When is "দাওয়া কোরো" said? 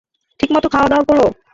0.89-1.25